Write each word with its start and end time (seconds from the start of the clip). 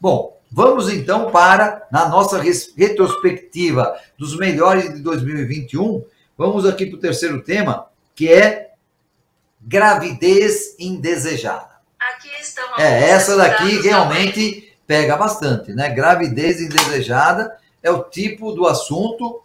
Bom, 0.00 0.40
vamos 0.50 0.88
então 0.88 1.30
para, 1.30 1.86
na 1.90 2.08
nossa 2.08 2.40
retrospectiva 2.40 3.98
dos 4.16 4.36
melhores 4.36 4.94
de 4.94 5.00
2021, 5.00 6.04
vamos 6.36 6.64
aqui 6.64 6.86
para 6.86 6.96
o 6.96 7.00
terceiro 7.00 7.42
tema, 7.42 7.88
que 8.14 8.32
é 8.32 8.72
gravidez 9.60 10.76
indesejada. 10.78 11.78
Aqui 11.98 12.28
estão 12.40 12.64
É, 12.78 13.10
essa 13.10 13.36
daqui 13.36 13.80
realmente 13.80 14.72
pega 14.86 15.16
bastante, 15.16 15.72
né? 15.74 15.88
Gravidez 15.88 16.60
indesejada 16.60 17.58
é 17.82 17.90
o 17.90 18.04
tipo 18.04 18.52
do 18.52 18.66
assunto 18.66 19.42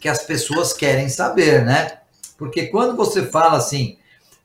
que 0.00 0.08
as 0.08 0.24
pessoas 0.24 0.72
querem 0.72 1.08
saber, 1.08 1.64
né? 1.64 2.00
Porque 2.36 2.66
quando 2.66 2.96
você 2.96 3.26
fala 3.26 3.58
assim, 3.58 3.98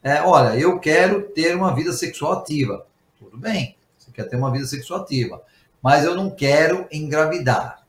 é, 0.03 0.21
olha, 0.21 0.57
eu 0.57 0.79
quero 0.79 1.23
ter 1.23 1.55
uma 1.55 1.75
vida 1.75 1.91
sexual 1.91 2.33
ativa, 2.33 2.85
tudo 3.23 3.37
bem, 3.37 3.75
você 3.97 4.11
quer 4.11 4.23
ter 4.23 4.35
uma 4.35 4.51
vida 4.51 4.65
sexual 4.65 5.01
ativa, 5.01 5.41
mas 5.81 6.05
eu 6.05 6.15
não 6.15 6.29
quero 6.29 6.87
engravidar. 6.91 7.83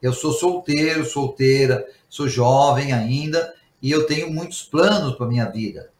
Eu 0.00 0.12
sou 0.12 0.32
solteiro, 0.32 1.04
solteira, 1.04 1.86
sou 2.08 2.28
jovem 2.28 2.92
ainda 2.92 3.54
e 3.82 3.90
eu 3.90 4.06
tenho 4.06 4.30
muitos 4.32 4.62
planos 4.62 5.14
para 5.14 5.26
minha 5.26 5.46
vida. 5.46 5.90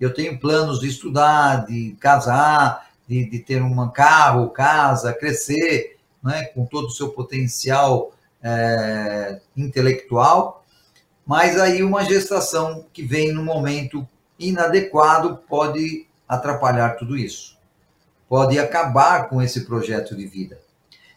Eu 0.00 0.12
tenho 0.12 0.38
planos 0.38 0.80
de 0.80 0.88
estudar, 0.88 1.66
de 1.66 1.96
casar, 2.00 2.90
de, 3.06 3.28
de 3.28 3.38
ter 3.38 3.62
um 3.62 3.88
carro, 3.90 4.50
casa, 4.50 5.12
crescer, 5.12 5.98
né, 6.22 6.44
com 6.46 6.64
todo 6.64 6.86
o 6.86 6.90
seu 6.90 7.10
potencial 7.10 8.12
é, 8.42 9.40
intelectual, 9.56 10.64
mas 11.24 11.58
aí 11.58 11.82
uma 11.82 12.04
gestação 12.04 12.86
que 12.92 13.02
vem 13.02 13.32
no 13.32 13.44
momento 13.44 14.06
inadequado 14.38 15.38
pode 15.48 16.06
atrapalhar 16.26 16.96
tudo 16.96 17.16
isso, 17.16 17.56
pode 18.32 18.58
acabar 18.58 19.28
com 19.28 19.42
esse 19.42 19.66
projeto 19.66 20.16
de 20.16 20.26
vida. 20.26 20.58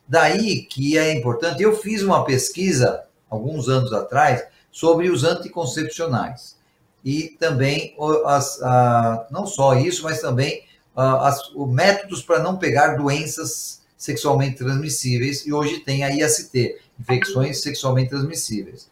Daí 0.05 0.63
que 0.65 0.97
é 0.97 1.13
importante, 1.13 1.63
eu 1.63 1.73
fiz 1.73 2.01
uma 2.01 2.25
pesquisa 2.25 3.05
alguns 3.29 3.69
anos 3.69 3.93
atrás 3.93 4.43
sobre 4.69 5.09
os 5.09 5.23
anticoncepcionais 5.23 6.57
e 7.05 7.29
também 7.39 7.95
as, 8.25 8.61
a, 8.61 9.27
não 9.31 9.47
só 9.47 9.75
isso, 9.75 10.03
mas 10.03 10.19
também 10.19 10.65
as, 10.93 11.55
os 11.55 11.71
métodos 11.71 12.21
para 12.21 12.39
não 12.39 12.57
pegar 12.57 12.97
doenças 12.97 13.81
sexualmente 13.97 14.57
transmissíveis 14.57 15.47
e 15.47 15.53
hoje 15.53 15.79
tem 15.79 16.03
a 16.03 16.13
IST, 16.13 16.81
infecções 16.99 17.61
sexualmente 17.61 18.09
transmissíveis. 18.09 18.89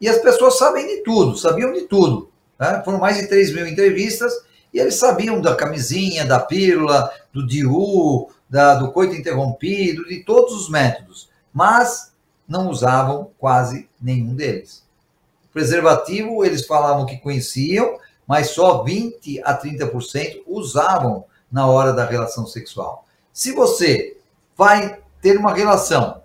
E 0.00 0.08
as 0.08 0.18
pessoas 0.18 0.58
sabem 0.58 0.86
de 0.86 1.02
tudo, 1.02 1.36
sabiam 1.36 1.72
de 1.72 1.88
tudo. 1.88 2.30
Né? 2.56 2.80
Foram 2.84 3.00
mais 3.00 3.16
de 3.16 3.26
3 3.26 3.52
mil 3.52 3.66
entrevistas 3.66 4.32
e 4.74 4.80
eles 4.80 4.96
sabiam 4.96 5.40
da 5.40 5.54
camisinha, 5.54 6.26
da 6.26 6.40
pílula, 6.40 7.08
do 7.32 7.46
DIU, 7.46 8.28
da, 8.50 8.74
do 8.74 8.90
coito 8.90 9.14
interrompido, 9.14 10.04
de 10.04 10.24
todos 10.24 10.52
os 10.52 10.68
métodos, 10.68 11.30
mas 11.52 12.12
não 12.46 12.68
usavam 12.68 13.30
quase 13.38 13.88
nenhum 14.02 14.34
deles. 14.34 14.82
Preservativo, 15.52 16.44
eles 16.44 16.66
falavam 16.66 17.06
que 17.06 17.18
conheciam, 17.18 17.98
mas 18.26 18.50
só 18.50 18.82
20 18.82 19.40
a 19.44 19.56
30% 19.56 20.42
usavam 20.44 21.24
na 21.50 21.68
hora 21.68 21.92
da 21.92 22.04
relação 22.04 22.44
sexual. 22.44 23.06
Se 23.32 23.52
você 23.52 24.16
vai 24.56 24.98
ter 25.22 25.38
uma 25.38 25.54
relação 25.54 26.22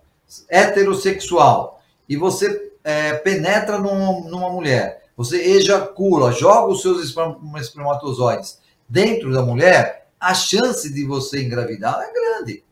heterossexual 0.49 1.79
e 2.07 2.17
você 2.17 2.71
é, 2.83 3.13
penetra 3.13 3.77
numa, 3.77 4.27
numa 4.27 4.49
mulher, 4.49 5.03
você 5.19 5.35
ejacula, 5.35 6.31
joga 6.31 6.71
os 6.71 6.81
seus 6.81 7.03
espermatozoides 7.03 8.57
dentro 8.87 9.33
da 9.33 9.41
mulher, 9.41 10.07
a 10.17 10.33
chance 10.33 10.89
de 10.93 11.03
você 11.03 11.43
engravidar 11.43 11.99
é 11.99 12.13
grande. 12.13 12.63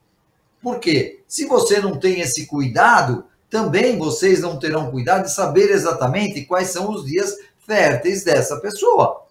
Por 0.61 0.79
quê? 0.79 1.21
Se 1.27 1.45
você 1.45 1.81
não 1.81 1.99
tem 1.99 2.21
esse 2.21 2.45
cuidado, 2.45 3.25
também 3.49 3.97
vocês 3.97 4.39
não 4.39 4.57
terão 4.57 4.89
cuidado 4.89 5.23
de 5.23 5.33
saber 5.33 5.71
exatamente 5.71 6.45
quais 6.45 6.69
são 6.69 6.89
os 6.89 7.03
dias 7.03 7.35
férteis 7.59 8.23
dessa 8.23 8.55
pessoa. 8.61 9.25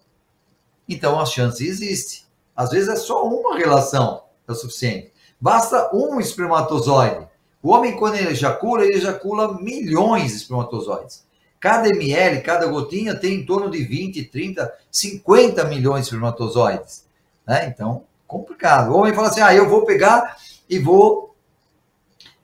Então 0.87 1.19
a 1.19 1.25
chance 1.25 1.65
existe. 1.65 2.23
Às 2.55 2.69
vezes 2.69 2.87
é 2.87 2.95
só 2.95 3.25
uma 3.25 3.57
relação 3.57 4.25
é 4.47 4.51
o 4.51 4.55
suficiente. 4.55 5.11
Basta 5.41 5.89
um 5.91 6.19
espermatozoide. 6.19 7.27
O 7.63 7.71
homem, 7.71 7.97
quando 7.97 8.13
ele 8.13 8.29
ejacula, 8.29 8.85
ele 8.85 8.97
ejacula 8.97 9.59
milhões 9.59 10.33
de 10.33 10.37
espermatozoides. 10.37 11.25
Cada 11.59 11.89
ml, 11.89 12.41
cada 12.41 12.67
gotinha 12.67 13.15
tem 13.15 13.35
em 13.35 13.45
torno 13.45 13.69
de 13.69 13.83
20, 13.83 14.23
30, 14.25 14.73
50 14.91 15.63
milhões 15.65 16.01
de 16.01 16.07
espermatozoides. 16.07 17.05
Né? 17.45 17.67
Então, 17.67 18.03
complicado. 18.27 18.91
O 18.91 18.97
homem 18.97 19.13
fala 19.13 19.29
assim: 19.29 19.41
ah, 19.41 19.53
eu 19.53 19.67
vou 19.69 19.85
pegar 19.85 20.37
e 20.69 20.77
vou 20.77 21.35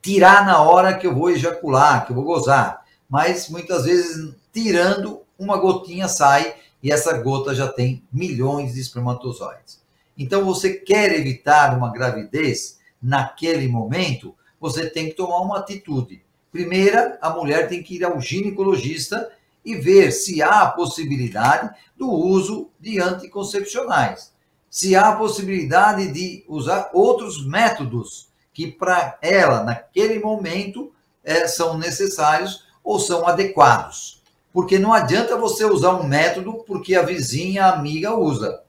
tirar 0.01 0.45
na 0.45 0.61
hora 0.61 0.97
que 0.97 1.05
eu 1.05 1.13
vou 1.13 1.29
ejacular, 1.29 2.05
que 2.05 2.11
eu 2.11 2.15
vou 2.15 2.25
gozar. 2.25 2.83
Mas 3.09 3.49
muitas 3.49 3.85
vezes, 3.85 4.33
tirando, 4.51 5.21
uma 5.37 5.57
gotinha 5.57 6.07
sai 6.07 6.55
e 6.81 6.91
essa 6.91 7.17
gota 7.17 7.53
já 7.53 7.67
tem 7.67 8.03
milhões 8.11 8.73
de 8.73 8.81
espermatozoides. 8.81 9.81
Então, 10.17 10.43
você 10.43 10.73
quer 10.73 11.13
evitar 11.13 11.77
uma 11.77 11.91
gravidez 11.91 12.79
naquele 13.01 13.67
momento, 13.67 14.35
você 14.59 14.89
tem 14.89 15.09
que 15.09 15.15
tomar 15.15 15.39
uma 15.41 15.59
atitude. 15.59 16.23
Primeira, 16.53 17.17
a 17.19 17.31
mulher 17.31 17.67
tem 17.67 17.81
que 17.81 17.95
ir 17.95 18.05
ao 18.05 18.21
ginecologista 18.21 19.27
e 19.65 19.73
ver 19.75 20.11
se 20.11 20.39
há 20.39 20.61
a 20.61 20.69
possibilidade 20.69 21.73
do 21.97 22.07
uso 22.07 22.69
de 22.79 23.01
anticoncepcionais. 23.01 24.31
Se 24.69 24.95
há 24.95 25.09
a 25.09 25.15
possibilidade 25.15 26.13
de 26.13 26.45
usar 26.47 26.91
outros 26.93 27.43
métodos 27.43 28.29
que 28.53 28.67
para 28.67 29.17
ela, 29.19 29.63
naquele 29.63 30.19
momento, 30.19 30.91
é, 31.23 31.47
são 31.47 31.75
necessários 31.75 32.65
ou 32.83 32.99
são 32.99 33.27
adequados. 33.27 34.21
Porque 34.51 34.77
não 34.77 34.93
adianta 34.93 35.35
você 35.35 35.65
usar 35.65 35.95
um 35.95 36.03
método 36.03 36.63
porque 36.67 36.93
a 36.93 37.01
vizinha, 37.01 37.65
a 37.65 37.73
amiga 37.73 38.15
usa. 38.15 38.61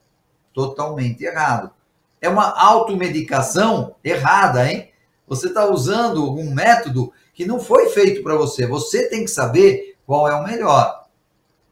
Totalmente 0.55 1.23
errado. 1.23 1.71
É 2.19 2.31
uma 2.31 2.49
automedicação 2.59 3.95
errada, 4.03 4.73
hein? 4.73 4.91
Você 5.27 5.49
está 5.49 5.67
usando 5.67 6.33
um 6.33 6.51
método 6.51 7.13
que 7.35 7.45
não 7.45 7.59
foi 7.59 7.89
feito 7.91 8.23
para 8.23 8.37
você. 8.37 8.67
Você 8.67 9.09
tem 9.09 9.25
que 9.25 9.31
saber 9.31 9.97
qual 10.07 10.29
é 10.29 10.35
o 10.35 10.45
melhor. 10.45 11.05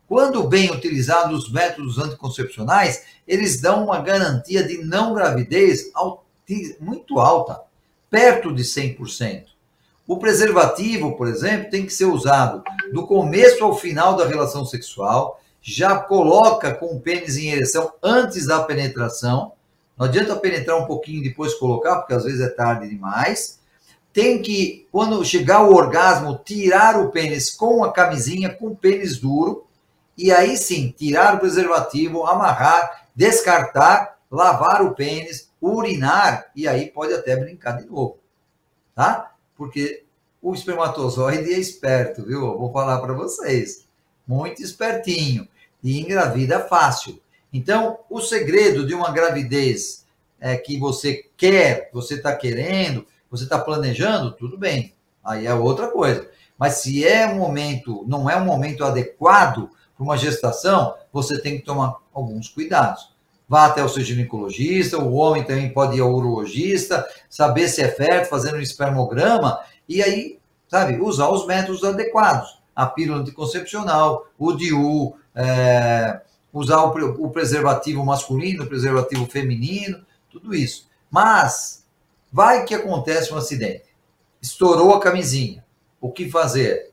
Quando 0.09 0.47
bem 0.47 0.71
utilizados 0.71 1.45
os 1.45 1.53
métodos 1.53 1.99
anticoncepcionais, 1.99 3.05
eles 3.27 3.61
dão 3.61 3.85
uma 3.85 4.01
garantia 4.01 4.63
de 4.63 4.79
não 4.85 5.15
gravidez 5.15 5.91
muito 6.81 7.19
alta, 7.19 7.63
perto 8.11 8.53
de 8.53 8.63
100%. 8.63 9.45
O 10.07 10.19
preservativo, 10.19 11.17
por 11.17 11.29
exemplo, 11.29 11.71
tem 11.71 11.87
que 11.87 11.95
ser 11.95 12.05
usado 12.05 12.63
do 12.93 13.07
começo 13.07 13.65
ao 13.65 13.75
final 13.75 14.17
da 14.17 14.27
relação 14.27 14.67
sexual, 14.67 15.41
já 15.63 15.97
coloca 15.97 16.75
com 16.75 16.87
o 16.87 17.01
pênis 17.01 17.37
em 17.37 17.51
ereção 17.51 17.93
antes 18.03 18.47
da 18.47 18.63
penetração. 18.65 19.53
Não 19.97 20.07
adianta 20.07 20.37
penetrar 20.37 20.77
um 20.77 20.87
pouquinho 20.87 21.21
e 21.21 21.29
depois 21.29 21.55
colocar, 21.55 22.01
porque 22.01 22.13
às 22.13 22.25
vezes 22.25 22.41
é 22.41 22.49
tarde 22.49 22.89
demais. 22.89 23.61
Tem 24.13 24.43
que, 24.43 24.87
quando 24.93 25.25
chegar 25.25 25.63
o 25.65 25.75
orgasmo, 25.75 26.41
tirar 26.45 27.01
o 27.01 27.11
pênis 27.11 27.51
com 27.51 27.83
a 27.83 27.93
camisinha, 27.93 28.51
com 28.51 28.69
o 28.69 28.77
pênis 28.77 29.19
duro. 29.19 29.67
E 30.17 30.31
aí 30.31 30.57
sim, 30.57 30.95
tirar 30.97 31.37
o 31.37 31.39
preservativo, 31.39 32.27
amarrar, 32.27 33.07
descartar, 33.15 34.19
lavar 34.31 34.83
o 34.83 34.95
pênis, 34.95 35.51
urinar, 35.61 36.51
e 36.55 36.67
aí 36.69 36.91
pode 36.91 37.15
até 37.15 37.37
brincar 37.37 37.73
de 37.73 37.87
novo. 37.87 38.19
Tá? 38.95 39.33
Porque 39.57 40.05
o 40.43 40.53
espermatozoide 40.53 41.53
é 41.53 41.59
esperto, 41.59 42.25
viu? 42.25 42.45
Eu 42.45 42.59
vou 42.59 42.73
falar 42.73 43.01
para 43.01 43.13
vocês. 43.13 43.87
Muito 44.27 44.63
espertinho. 44.63 45.49
E 45.83 46.01
engravida 46.01 46.61
fácil. 46.61 47.21
Então, 47.53 48.01
o 48.09 48.21
segredo 48.21 48.87
de 48.87 48.95
uma 48.95 49.11
gravidez 49.11 50.05
é 50.41 50.57
que 50.57 50.79
você 50.79 51.27
quer, 51.37 51.91
você 51.93 52.15
está 52.15 52.35
querendo, 52.35 53.07
você 53.33 53.45
está 53.45 53.59
planejando, 53.59 54.33
tudo 54.33 54.59
bem. 54.59 54.95
Aí 55.25 55.47
é 55.47 55.55
outra 55.55 55.89
coisa. 55.89 56.29
Mas 56.59 56.75
se 56.75 57.05
é 57.05 57.27
um 57.27 57.37
momento, 57.37 58.05
não 58.07 58.29
é 58.29 58.37
um 58.37 58.45
momento 58.45 58.85
adequado 58.85 59.71
para 59.97 60.05
uma 60.05 60.19
gestação, 60.19 60.95
você 61.11 61.41
tem 61.41 61.57
que 61.57 61.65
tomar 61.65 61.97
alguns 62.13 62.49
cuidados. 62.49 63.11
Vá 63.49 63.65
até 63.67 63.83
o 63.83 63.89
seu 63.89 64.03
ginecologista, 64.03 64.99
o 64.99 65.15
homem 65.15 65.45
também 65.45 65.73
pode 65.73 65.97
ir 65.97 66.01
ao 66.01 66.13
urologista, 66.13 67.07
saber 67.29 67.69
se 67.69 67.81
é 67.81 67.89
fértil, 67.89 68.29
fazendo 68.29 68.57
um 68.57 68.61
espermograma, 68.61 69.61
e 69.89 70.03
aí, 70.03 70.39
sabe, 70.69 71.01
usar 71.01 71.29
os 71.29 71.47
métodos 71.47 71.83
adequados. 71.85 72.63
A 72.77 72.87
pílula 72.87 73.21
anticoncepcional, 73.21 74.27
o 74.39 74.53
DIU, 74.53 75.17
é, 75.35 76.21
usar 76.53 76.83
o, 76.83 77.25
o 77.25 77.31
preservativo 77.31 78.05
masculino, 78.05 78.65
o 78.65 78.67
preservativo 78.67 79.27
feminino, 79.27 80.05
tudo 80.31 80.55
isso. 80.55 80.87
Mas, 81.11 81.82
vai 82.33 82.65
que 82.65 82.75
acontece 82.75 83.33
um 83.33 83.37
acidente. 83.37 83.85
Estourou 84.41 84.95
a 84.95 85.01
camisinha. 85.01 85.65
O 86.01 86.11
que 86.11 86.31
fazer? 86.31 86.91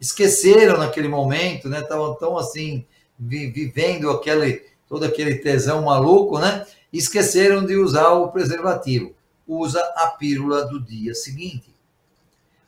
Esqueceram 0.00 0.78
naquele 0.78 1.08
momento, 1.08 1.68
né? 1.68 1.80
Estavam 1.80 2.14
tão 2.14 2.36
assim, 2.36 2.84
vivendo 3.18 4.10
aquele, 4.10 4.64
todo 4.88 5.04
aquele 5.04 5.36
tesão 5.36 5.82
maluco, 5.82 6.38
né? 6.38 6.66
Esqueceram 6.92 7.64
de 7.64 7.76
usar 7.76 8.10
o 8.10 8.28
preservativo. 8.28 9.14
usa 9.46 9.80
a 9.96 10.08
pílula 10.08 10.66
do 10.66 10.80
dia 10.80 11.14
seguinte. 11.14 11.74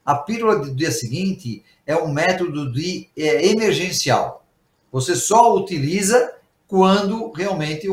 A 0.04 0.14
pílula 0.14 0.58
do 0.58 0.74
dia 0.74 0.90
seguinte 0.90 1.64
é 1.86 1.96
um 1.96 2.12
método 2.12 2.72
de 2.72 3.08
é, 3.16 3.46
emergencial. 3.46 4.44
Você 4.90 5.14
só 5.14 5.54
utiliza 5.54 6.34
quando 6.66 7.30
realmente 7.32 7.86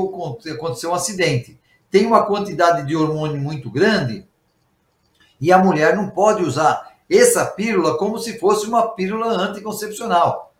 aconteceu 0.52 0.92
um 0.92 0.96
acidente. 0.96 1.59
Tem 1.92 2.06
uma 2.06 2.26
quantidade 2.26 2.88
de 2.88 2.96
hormônio 2.96 3.40
muito 3.40 3.70
grande 3.70 4.28
e 5.40 5.52
a 5.52 5.58
mulher 5.58 5.96
não 5.96 6.10
pode 6.10 6.44
usar 6.44 6.98
essa 7.10 7.46
pílula 7.46 7.98
como 7.98 8.20
se 8.20 8.38
fosse 8.38 8.68
uma 8.68 8.90
pílula 8.90 9.28
anticoncepcional, 9.28 10.54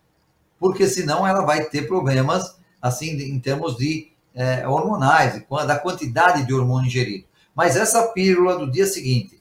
porque 0.58 0.88
senão 0.88 1.26
ela 1.26 1.42
vai 1.42 1.64
ter 1.64 1.86
problemas 1.86 2.58
assim 2.82 3.10
em 3.10 3.38
termos 3.38 3.76
de 3.76 4.10
é, 4.34 4.66
hormonais, 4.66 5.42
da 5.66 5.78
quantidade 5.78 6.46
de 6.46 6.54
hormônio 6.54 6.86
ingerido. 6.86 7.24
Mas 7.54 7.76
essa 7.76 8.08
pílula 8.08 8.58
do 8.58 8.70
dia 8.70 8.86
seguinte, 8.86 9.40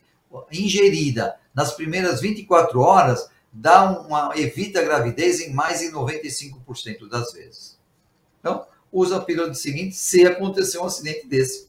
ingerida 0.52 1.38
nas 1.54 1.74
primeiras 1.74 2.22
24 2.22 2.80
horas, 2.80 3.30
dá 3.52 3.90
uma 4.02 4.32
evita 4.36 4.80
a 4.80 4.84
gravidez 4.84 5.40
em 5.42 5.54
mais 5.54 5.80
de 5.80 5.92
95% 5.92 7.08
das 7.10 7.32
vezes. 7.34 7.80
Então, 8.40 8.66
usa 8.92 9.18
a 9.18 9.22
pílula 9.22 9.50
do 9.50 9.56
seguinte 9.56 9.96
se 9.96 10.26
acontecer 10.26 10.80
um 10.80 10.86
acidente 10.86 11.28
desse. 11.28 11.69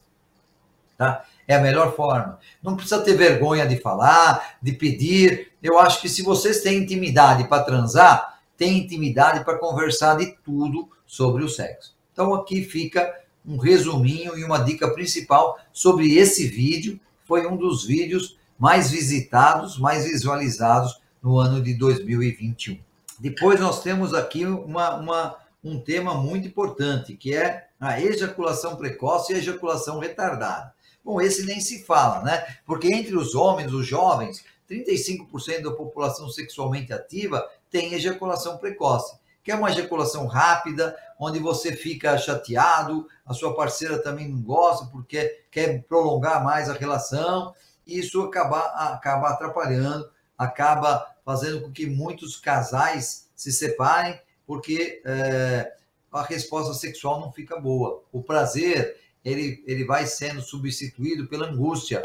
Tá? 1.00 1.24
É 1.48 1.56
a 1.56 1.62
melhor 1.62 1.96
forma. 1.96 2.38
Não 2.62 2.76
precisa 2.76 3.00
ter 3.00 3.14
vergonha 3.14 3.66
de 3.66 3.78
falar, 3.78 4.58
de 4.60 4.74
pedir. 4.74 5.50
Eu 5.62 5.78
acho 5.78 5.98
que 5.98 6.10
se 6.10 6.20
vocês 6.22 6.60
têm 6.60 6.76
intimidade 6.76 7.44
para 7.44 7.62
transar, 7.62 8.38
tem 8.54 8.76
intimidade 8.76 9.42
para 9.42 9.56
conversar 9.56 10.18
de 10.18 10.36
tudo 10.44 10.90
sobre 11.06 11.42
o 11.42 11.48
sexo. 11.48 11.96
Então 12.12 12.34
aqui 12.34 12.62
fica 12.62 13.18
um 13.46 13.56
resuminho 13.56 14.36
e 14.36 14.44
uma 14.44 14.58
dica 14.58 14.92
principal 14.92 15.58
sobre 15.72 16.18
esse 16.18 16.46
vídeo. 16.46 17.00
Foi 17.24 17.46
um 17.46 17.56
dos 17.56 17.86
vídeos 17.86 18.36
mais 18.58 18.90
visitados, 18.90 19.78
mais 19.78 20.04
visualizados 20.04 21.00
no 21.22 21.38
ano 21.38 21.62
de 21.62 21.72
2021. 21.78 22.78
Depois 23.18 23.58
nós 23.58 23.82
temos 23.82 24.12
aqui 24.12 24.44
uma, 24.44 24.96
uma, 24.96 25.36
um 25.64 25.80
tema 25.80 26.12
muito 26.12 26.46
importante, 26.46 27.16
que 27.16 27.34
é 27.34 27.68
a 27.80 27.98
ejaculação 27.98 28.76
precoce 28.76 29.32
e 29.32 29.36
a 29.36 29.38
ejaculação 29.38 29.98
retardada. 29.98 30.78
Bom, 31.04 31.20
esse 31.20 31.44
nem 31.44 31.60
se 31.60 31.84
fala, 31.84 32.22
né? 32.22 32.56
Porque 32.66 32.88
entre 32.88 33.16
os 33.16 33.34
homens, 33.34 33.72
os 33.72 33.86
jovens, 33.86 34.44
35% 34.68 35.62
da 35.62 35.70
população 35.72 36.28
sexualmente 36.28 36.92
ativa 36.92 37.48
tem 37.70 37.94
ejaculação 37.94 38.58
precoce 38.58 39.20
que 39.42 39.50
é 39.50 39.54
uma 39.54 39.70
ejaculação 39.70 40.26
rápida, 40.26 40.96
onde 41.18 41.38
você 41.38 41.74
fica 41.74 42.16
chateado, 42.18 43.08
a 43.24 43.32
sua 43.32 43.54
parceira 43.54 43.98
também 44.02 44.28
não 44.28 44.40
gosta 44.40 44.86
porque 44.86 45.44
quer 45.50 45.82
prolongar 45.84 46.44
mais 46.44 46.68
a 46.68 46.74
relação, 46.74 47.54
e 47.86 47.98
isso 47.98 48.22
acaba, 48.22 48.60
acaba 48.92 49.30
atrapalhando, 49.30 50.10
acaba 50.36 51.06
fazendo 51.24 51.62
com 51.62 51.72
que 51.72 51.86
muitos 51.86 52.36
casais 52.36 53.28
se 53.34 53.52
separem, 53.52 54.20
porque 54.46 55.02
é, 55.04 55.74
a 56.12 56.22
resposta 56.22 56.74
sexual 56.74 57.20
não 57.20 57.32
fica 57.32 57.58
boa. 57.58 58.02
O 58.12 58.22
prazer, 58.22 58.96
ele, 59.24 59.62
ele 59.66 59.84
vai 59.84 60.06
sendo 60.06 60.40
substituído 60.40 61.26
pela 61.26 61.48
angústia, 61.48 62.02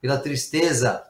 pela 0.00 0.18
tristeza, 0.18 1.04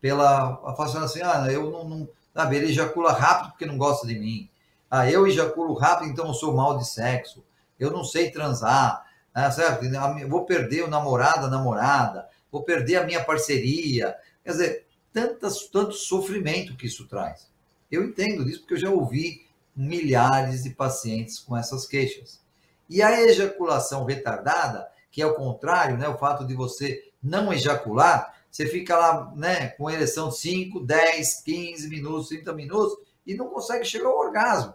pela 0.00 0.60
a 0.64 1.04
assim, 1.04 1.20
ah, 1.22 1.46
eu 1.50 1.70
não, 1.70 1.88
não 1.88 2.08
sabe, 2.34 2.56
ele 2.56 2.66
ejacula 2.66 3.12
rápido 3.12 3.50
porque 3.50 3.66
não 3.66 3.76
gosta 3.76 4.06
de 4.06 4.18
mim 4.18 4.50
ah, 4.90 5.08
eu 5.08 5.24
ejaculo 5.26 5.74
rápido, 5.74 6.10
então 6.10 6.26
eu 6.26 6.34
sou 6.34 6.52
mal 6.52 6.76
de 6.76 6.86
sexo. 6.86 7.44
Eu 7.78 7.92
não 7.92 8.02
sei 8.02 8.30
transar. 8.30 9.06
Né, 9.34 9.48
certo? 9.52 9.84
Vou 10.28 10.44
perder 10.44 10.82
o 10.82 10.88
namorado, 10.88 11.46
a 11.46 11.50
namorada. 11.50 12.28
Vou 12.50 12.64
perder 12.64 12.96
a 12.96 13.04
minha 13.04 13.22
parceria. 13.22 14.16
Quer 14.42 14.50
dizer, 14.50 14.86
tantas, 15.12 15.68
tanto 15.68 15.92
sofrimento 15.92 16.76
que 16.76 16.86
isso 16.88 17.06
traz. 17.06 17.48
Eu 17.88 18.02
entendo 18.02 18.44
disso 18.44 18.60
porque 18.60 18.74
eu 18.74 18.80
já 18.80 18.90
ouvi 18.90 19.46
milhares 19.76 20.64
de 20.64 20.70
pacientes 20.70 21.38
com 21.38 21.56
essas 21.56 21.86
queixas. 21.86 22.40
E 22.88 23.00
a 23.00 23.22
ejaculação 23.22 24.04
retardada, 24.04 24.88
que 25.10 25.22
é 25.22 25.26
o 25.26 25.34
contrário, 25.34 25.96
né, 25.96 26.08
o 26.08 26.18
fato 26.18 26.46
de 26.46 26.54
você 26.54 27.10
não 27.22 27.52
ejacular, 27.52 28.34
você 28.50 28.66
fica 28.66 28.96
lá 28.96 29.32
né, 29.36 29.68
com 29.68 29.90
ereção 29.90 30.30
5, 30.30 30.80
10, 30.80 31.42
15 31.42 31.88
minutos, 31.88 32.28
30 32.28 32.52
minutos 32.52 32.98
e 33.26 33.34
não 33.34 33.48
consegue 33.48 33.84
chegar 33.84 34.08
ao 34.08 34.18
orgasmo 34.18 34.74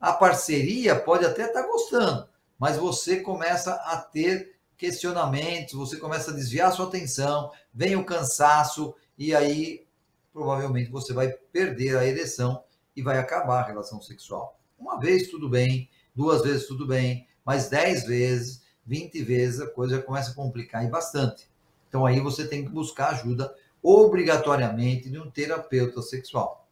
a 0.00 0.12
parceria 0.12 0.98
pode 0.98 1.24
até 1.24 1.46
estar 1.46 1.62
tá 1.62 1.68
gostando, 1.68 2.28
mas 2.58 2.76
você 2.76 3.20
começa 3.20 3.74
a 3.74 3.96
ter 3.96 4.56
questionamentos, 4.76 5.74
você 5.74 5.96
começa 5.96 6.30
a 6.30 6.34
desviar 6.34 6.68
a 6.68 6.72
sua 6.72 6.86
atenção, 6.86 7.50
vem 7.72 7.96
o 7.96 8.04
cansaço 8.04 8.94
e 9.16 9.34
aí 9.34 9.86
provavelmente 10.32 10.90
você 10.90 11.14
vai 11.14 11.28
perder 11.28 11.96
a 11.96 12.06
ereção 12.06 12.62
e 12.94 13.02
vai 13.02 13.18
acabar 13.18 13.60
a 13.60 13.66
relação 13.66 14.00
sexual. 14.02 14.60
Uma 14.78 15.00
vez 15.00 15.28
tudo 15.28 15.48
bem, 15.48 15.88
duas 16.14 16.42
vezes 16.42 16.66
tudo 16.66 16.86
bem, 16.86 17.26
mas 17.44 17.68
dez 17.68 18.04
vezes, 18.04 18.62
vinte 18.86 19.22
vezes 19.22 19.60
a 19.60 19.66
coisa 19.66 19.96
já 19.96 20.02
começa 20.02 20.30
a 20.30 20.34
complicar 20.34 20.84
e 20.84 20.88
bastante. 20.88 21.48
Então 21.88 22.06
aí 22.06 22.20
você 22.20 22.46
tem 22.46 22.64
que 22.64 22.70
buscar 22.70 23.10
ajuda 23.10 23.54
obrigatoriamente 23.82 25.10
de 25.10 25.18
um 25.18 25.30
terapeuta 25.30 26.00
sexual. 26.02 26.66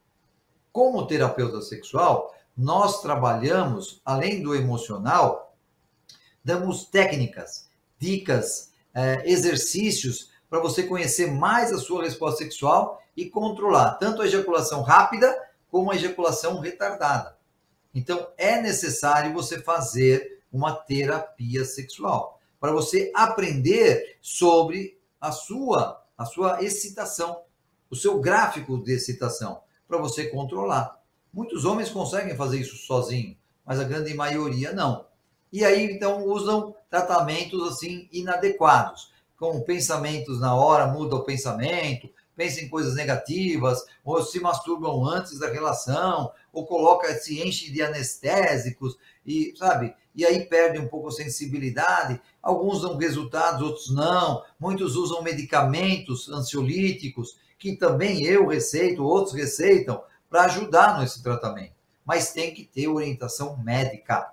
Como 0.71 1.07
terapeuta 1.07 1.61
sexual, 1.61 2.35
nós 2.57 3.01
trabalhamos, 3.01 4.01
além 4.05 4.41
do 4.41 4.55
emocional, 4.55 5.55
damos 6.43 6.85
técnicas, 6.85 7.69
dicas, 7.97 8.71
é, 8.93 9.29
exercícios 9.29 10.31
para 10.49 10.59
você 10.59 10.83
conhecer 10.83 11.31
mais 11.31 11.73
a 11.73 11.77
sua 11.77 12.03
resposta 12.03 12.43
sexual 12.43 13.01
e 13.15 13.29
controlar 13.29 13.95
tanto 13.95 14.21
a 14.21 14.25
ejaculação 14.25 14.81
rápida 14.81 15.35
como 15.69 15.91
a 15.91 15.95
ejaculação 15.95 16.59
retardada. 16.59 17.37
Então, 17.93 18.27
é 18.37 18.61
necessário 18.61 19.33
você 19.33 19.61
fazer 19.61 20.34
uma 20.55 20.73
terapia 20.73 21.65
sexual 21.65 22.39
para 22.59 22.71
você 22.71 23.11
aprender 23.13 24.17
sobre 24.21 24.97
a 25.19 25.31
sua 25.31 26.01
a 26.17 26.23
sua 26.23 26.63
excitação, 26.63 27.41
o 27.89 27.95
seu 27.95 28.21
gráfico 28.21 28.81
de 28.81 28.93
excitação, 28.93 29.61
para 29.85 29.97
você 29.97 30.27
controlar. 30.27 30.97
Muitos 31.33 31.65
homens 31.65 31.89
conseguem 31.89 32.37
fazer 32.37 32.57
isso 32.57 32.77
sozinho, 32.77 33.35
mas 33.65 33.81
a 33.81 33.83
grande 33.83 34.13
maioria 34.13 34.71
não. 34.71 35.05
E 35.51 35.65
aí 35.65 35.91
então 35.91 36.23
usam 36.23 36.73
tratamentos 36.89 37.61
assim 37.67 38.07
inadequados, 38.13 39.11
com 39.37 39.59
pensamentos 39.59 40.39
na 40.39 40.55
hora, 40.55 40.87
muda 40.87 41.17
o 41.17 41.25
pensamento, 41.25 42.09
pensa 42.35 42.61
em 42.61 42.69
coisas 42.69 42.95
negativas, 42.95 43.83
ou 44.03 44.21
se 44.21 44.39
masturbam 44.39 45.05
antes 45.05 45.39
da 45.39 45.49
relação, 45.49 46.31
ou 46.51 46.65
coloca, 46.65 47.13
se 47.15 47.41
enche 47.41 47.71
de 47.71 47.81
anestésicos, 47.81 48.97
e 49.25 49.53
sabe? 49.57 49.93
E 50.15 50.25
aí 50.25 50.45
perde 50.45 50.79
um 50.79 50.87
pouco 50.87 51.09
a 51.09 51.11
sensibilidade. 51.11 52.21
Alguns 52.41 52.81
dão 52.81 52.97
resultados, 52.97 53.61
outros 53.61 53.93
não. 53.93 54.43
Muitos 54.59 54.95
usam 54.95 55.21
medicamentos 55.21 56.29
ansiolíticos, 56.29 57.37
que 57.57 57.75
também 57.75 58.23
eu 58.23 58.47
receito, 58.47 59.03
outros 59.03 59.35
receitam, 59.35 60.01
para 60.29 60.43
ajudar 60.43 60.99
nesse 60.99 61.21
tratamento. 61.21 61.73
Mas 62.05 62.31
tem 62.31 62.53
que 62.53 62.63
ter 62.63 62.87
orientação 62.87 63.57
médica, 63.57 64.31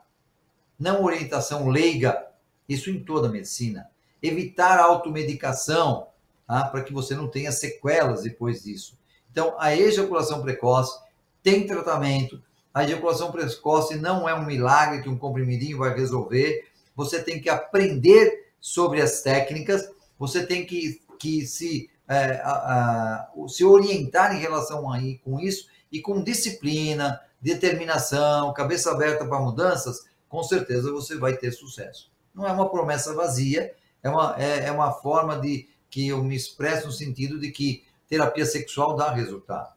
não 0.79 1.03
orientação 1.03 1.69
leiga. 1.69 2.27
Isso 2.69 2.91
em 2.91 3.03
toda 3.03 3.29
a 3.29 3.31
medicina. 3.31 3.91
Evitar 4.23 4.79
a 4.79 4.85
automedicação, 4.85 6.07
tá? 6.47 6.65
para 6.65 6.83
que 6.83 6.93
você 6.93 7.15
não 7.15 7.29
tenha 7.29 7.53
sequelas 7.53 8.23
depois 8.23 8.63
disso. 8.63 8.99
Então, 9.31 9.55
a 9.59 9.75
ejaculação 9.75 10.43
precoce 10.43 10.99
tem 11.43 11.67
tratamento. 11.67 12.43
A 12.73 12.85
ejaculação 12.85 13.33
precoce 13.33 13.97
não 13.97 14.29
é 14.29 14.35
um 14.35 14.45
milagre 14.45 15.03
que 15.03 15.09
um 15.09 15.19
comprimidinho 15.19 15.79
vai 15.79 15.95
resolver. 15.95 16.69
Você 16.95 17.23
tem 17.23 17.41
que 17.41 17.49
aprender 17.49 18.51
sobre 18.61 19.01
as 19.01 19.23
técnicas, 19.23 19.91
você 20.19 20.47
tem 20.47 20.65
que, 20.65 21.01
que 21.19 21.45
se, 21.47 21.91
é, 22.09 22.41
a, 22.45 22.53
a, 22.53 23.49
se 23.49 23.65
orientar 23.65 24.35
em 24.35 24.39
relação 24.39 24.91
aí 24.91 25.19
com 25.19 25.41
isso 25.41 25.69
e 25.91 26.01
com 26.01 26.23
disciplina, 26.23 27.21
determinação, 27.41 28.53
cabeça 28.53 28.93
aberta 28.93 29.27
para 29.27 29.41
mudanças, 29.41 30.07
com 30.29 30.43
certeza 30.43 30.93
você 30.93 31.17
vai 31.17 31.37
ter 31.37 31.51
sucesso. 31.51 32.11
Não 32.35 32.47
é 32.47 32.53
uma 32.53 32.71
promessa 32.71 33.13
vazia, 33.15 33.75
é 34.03 34.09
uma, 34.09 34.35
é, 34.39 34.67
é 34.67 34.73
uma 34.73 34.93
forma 34.93 35.39
de 35.39 35.69
que 35.93 36.09
eu 36.09 36.25
me 36.25 36.35
expresso 36.35 36.87
no 36.87 36.93
sentido 36.93 37.39
de 37.39 37.53
que 37.53 37.85
terapia 38.09 38.47
sexual 38.47 38.97
dá 38.97 39.13
resultado, 39.13 39.73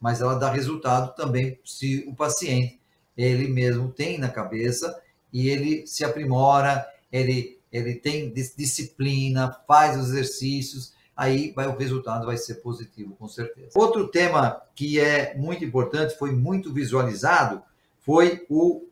mas 0.00 0.22
ela 0.22 0.34
dá 0.34 0.50
resultado 0.50 1.14
também 1.14 1.60
se 1.62 2.04
o 2.08 2.14
paciente 2.16 2.80
ele 3.16 3.48
mesmo 3.48 3.92
tem 3.92 4.18
na 4.18 4.30
cabeça 4.30 5.00
e 5.30 5.48
ele 5.48 5.86
se 5.86 6.04
aprimora, 6.04 6.84
ele 7.12 7.56
ele 7.70 7.96
tem 7.96 8.32
disciplina, 8.32 9.54
faz 9.66 9.94
os 9.94 10.08
exercícios 10.08 10.94
aí 11.18 11.50
vai, 11.50 11.66
o 11.66 11.76
resultado 11.76 12.24
vai 12.24 12.36
ser 12.36 12.56
positivo, 12.56 13.16
com 13.16 13.26
certeza. 13.26 13.70
Outro 13.74 14.06
tema 14.06 14.62
que 14.72 15.00
é 15.00 15.34
muito 15.36 15.64
importante, 15.64 16.16
foi 16.16 16.30
muito 16.30 16.72
visualizado, 16.72 17.60
foi 17.98 18.46
o 18.48 18.86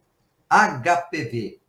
HPV. 0.51 1.61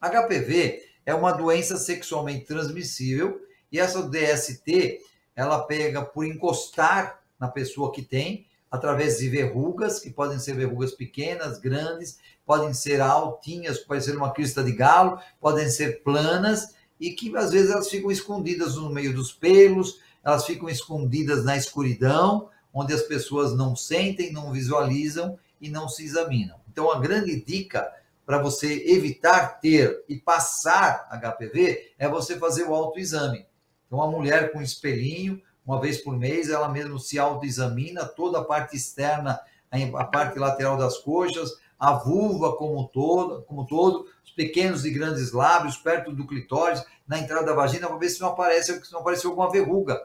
HPV 0.00 0.82
é 1.06 1.14
uma 1.14 1.30
doença 1.30 1.76
sexualmente 1.76 2.44
transmissível 2.44 3.45
E 3.70 3.78
essa 3.78 4.02
DST, 4.02 5.00
ela 5.34 5.64
pega 5.64 6.02
por 6.02 6.24
encostar 6.24 7.20
na 7.38 7.48
pessoa 7.48 7.92
que 7.92 8.02
tem, 8.02 8.46
através 8.70 9.18
de 9.18 9.28
verrugas, 9.28 10.00
que 10.00 10.10
podem 10.10 10.38
ser 10.38 10.54
verrugas 10.54 10.92
pequenas, 10.92 11.58
grandes, 11.58 12.18
podem 12.44 12.72
ser 12.72 13.00
altinhas, 13.00 13.78
pode 13.78 14.04
ser 14.04 14.16
uma 14.16 14.32
crista 14.32 14.62
de 14.62 14.72
galo, 14.72 15.18
podem 15.40 15.68
ser 15.68 16.02
planas, 16.02 16.74
e 16.98 17.10
que 17.10 17.36
às 17.36 17.52
vezes 17.52 17.70
elas 17.70 17.88
ficam 17.88 18.10
escondidas 18.10 18.76
no 18.76 18.90
meio 18.90 19.14
dos 19.14 19.32
pelos, 19.32 20.00
elas 20.24 20.44
ficam 20.44 20.68
escondidas 20.68 21.44
na 21.44 21.56
escuridão, 21.56 22.48
onde 22.72 22.92
as 22.92 23.02
pessoas 23.02 23.54
não 23.54 23.76
sentem, 23.76 24.32
não 24.32 24.52
visualizam 24.52 25.38
e 25.60 25.68
não 25.68 25.88
se 25.88 26.04
examinam. 26.04 26.58
Então, 26.70 26.90
a 26.90 26.98
grande 26.98 27.40
dica 27.40 27.90
para 28.24 28.42
você 28.42 28.84
evitar 28.88 29.60
ter 29.60 30.04
e 30.08 30.16
passar 30.16 31.08
HPV 31.10 31.92
é 31.96 32.08
você 32.08 32.38
fazer 32.38 32.64
o 32.64 32.74
autoexame. 32.74 33.46
Então, 33.86 34.02
a 34.02 34.10
mulher 34.10 34.52
com 34.52 34.60
espelhinho, 34.60 35.40
uma 35.64 35.80
vez 35.80 35.98
por 35.98 36.16
mês, 36.16 36.48
ela 36.48 36.68
mesmo 36.68 36.98
se 36.98 37.18
autoexamina 37.18 38.04
toda 38.04 38.38
a 38.38 38.44
parte 38.44 38.76
externa, 38.76 39.40
a 39.70 40.04
parte 40.04 40.38
lateral 40.38 40.76
das 40.76 40.98
coxas, 40.98 41.58
a 41.78 41.92
vulva 41.92 42.56
como 42.56 42.88
todo, 42.88 43.42
como 43.42 43.66
todo, 43.66 44.06
os 44.24 44.30
pequenos 44.30 44.84
e 44.84 44.90
grandes 44.90 45.32
lábios 45.32 45.76
perto 45.76 46.12
do 46.12 46.26
clitóris, 46.26 46.84
na 47.06 47.18
entrada 47.18 47.46
da 47.46 47.54
vagina, 47.54 47.86
para 47.86 47.96
ver 47.96 48.08
se 48.08 48.20
não 48.20 48.28
aparece, 48.28 48.84
se 48.84 48.92
não 48.92 49.00
apareceu 49.00 49.30
alguma 49.30 49.50
verruga, 49.50 50.00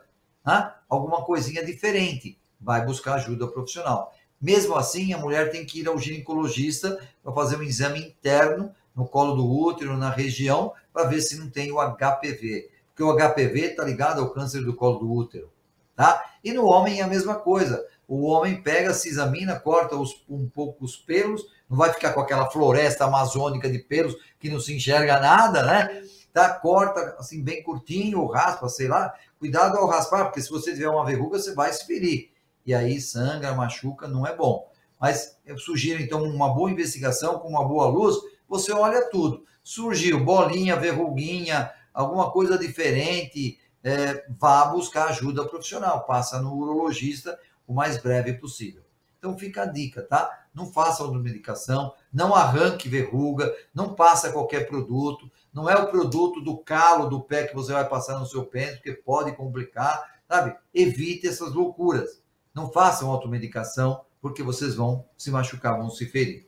né? 0.45 0.73
alguma 0.89 1.23
coisinha 1.23 1.65
diferente. 1.65 2.37
Vai 2.59 2.85
buscar 2.85 3.15
ajuda 3.15 3.47
profissional. 3.47 4.13
Mesmo 4.39 4.75
assim, 4.75 5.13
a 5.13 5.17
mulher 5.17 5.51
tem 5.51 5.65
que 5.65 5.79
ir 5.79 5.87
ao 5.87 5.97
ginecologista 5.97 6.99
para 7.23 7.33
fazer 7.33 7.57
um 7.57 7.63
exame 7.63 7.99
interno 7.99 8.73
no 8.95 9.07
colo 9.07 9.35
do 9.35 9.47
útero, 9.49 9.95
na 9.97 10.09
região, 10.09 10.73
para 10.91 11.07
ver 11.07 11.21
se 11.21 11.37
não 11.37 11.49
tem 11.49 11.71
o 11.71 11.77
HPV. 11.79 12.69
Porque 13.01 13.03
o 13.03 13.15
HPV 13.15 13.59
está 13.71 13.83
ligado 13.83 14.21
ao 14.21 14.29
câncer 14.29 14.63
do 14.63 14.75
colo 14.75 14.99
do 14.99 15.11
útero. 15.11 15.51
Tá? 15.95 16.23
E 16.43 16.53
no 16.53 16.65
homem 16.65 16.99
é 16.99 17.03
a 17.03 17.07
mesma 17.07 17.35
coisa. 17.35 17.83
O 18.07 18.25
homem 18.27 18.61
pega, 18.61 18.93
se 18.93 19.09
examina, 19.09 19.59
corta 19.59 19.95
os, 19.95 20.23
um 20.29 20.47
pouco 20.47 20.85
os 20.85 20.95
pelos, 20.95 21.43
não 21.69 21.77
vai 21.77 21.91
ficar 21.91 22.13
com 22.13 22.19
aquela 22.19 22.49
floresta 22.49 23.05
amazônica 23.05 23.69
de 23.69 23.79
pelos 23.79 24.15
que 24.39 24.49
não 24.49 24.59
se 24.59 24.75
enxerga 24.75 25.19
nada, 25.19 25.63
né? 25.63 26.03
Tá? 26.31 26.49
Corta 26.53 27.15
assim 27.17 27.43
bem 27.43 27.63
curtinho, 27.63 28.25
raspa, 28.27 28.69
sei 28.69 28.87
lá. 28.87 29.13
Cuidado 29.39 29.77
ao 29.77 29.87
raspar, 29.87 30.25
porque 30.25 30.41
se 30.41 30.49
você 30.49 30.73
tiver 30.73 30.89
uma 30.89 31.05
verruga, 31.05 31.39
você 31.39 31.55
vai 31.55 31.73
se 31.73 31.85
ferir 31.85 32.29
e 32.65 32.73
aí 32.73 33.01
sangra, 33.01 33.53
machuca, 33.53 34.07
não 34.07 34.27
é 34.27 34.35
bom. 34.35 34.69
Mas 34.99 35.39
eu 35.45 35.57
sugiro, 35.57 36.01
então, 36.01 36.23
uma 36.23 36.53
boa 36.53 36.69
investigação 36.69 37.39
com 37.39 37.47
uma 37.47 37.67
boa 37.67 37.87
luz, 37.87 38.15
você 38.47 38.71
olha 38.71 39.09
tudo. 39.09 39.43
Surgiu 39.63 40.23
bolinha, 40.23 40.75
verruguinha, 40.75 41.71
alguma 41.93 42.31
coisa 42.31 42.57
diferente, 42.57 43.59
é, 43.83 44.25
vá 44.39 44.65
buscar 44.65 45.09
ajuda 45.09 45.47
profissional, 45.47 46.05
passa 46.05 46.41
no 46.41 46.53
urologista 46.55 47.37
o 47.67 47.73
mais 47.73 47.97
breve 47.97 48.33
possível. 48.33 48.83
Então 49.17 49.37
fica 49.37 49.63
a 49.63 49.65
dica, 49.67 50.01
tá? 50.01 50.45
Não 50.53 50.65
faça 50.65 51.03
automedicação, 51.03 51.93
não 52.11 52.33
arranque 52.33 52.89
verruga, 52.89 53.53
não 53.73 53.93
passa 53.93 54.31
qualquer 54.31 54.67
produto, 54.67 55.31
não 55.53 55.69
é 55.69 55.75
o 55.75 55.89
produto 55.91 56.41
do 56.41 56.57
calo 56.57 57.07
do 57.07 57.21
pé 57.21 57.45
que 57.45 57.53
você 57.53 57.71
vai 57.71 57.87
passar 57.87 58.19
no 58.19 58.25
seu 58.25 58.45
pênis, 58.45 58.75
porque 58.75 58.93
pode 58.93 59.35
complicar, 59.35 60.19
sabe? 60.27 60.55
Evite 60.73 61.27
essas 61.27 61.53
loucuras. 61.53 62.21
Não 62.53 62.71
façam 62.71 63.11
automedicação, 63.11 64.03
porque 64.19 64.43
vocês 64.43 64.75
vão 64.75 65.05
se 65.17 65.29
machucar, 65.29 65.77
vão 65.77 65.89
se 65.89 66.05
ferir. 66.05 66.47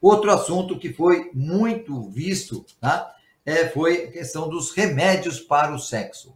Outro 0.00 0.30
assunto 0.30 0.78
que 0.78 0.92
foi 0.92 1.30
muito 1.34 2.10
visto 2.10 2.64
tá? 2.80 3.14
É, 3.44 3.68
foi 3.68 4.04
a 4.04 4.10
questão 4.10 4.48
dos 4.48 4.72
remédios 4.72 5.40
para 5.40 5.74
o 5.74 5.78
sexo. 5.78 6.34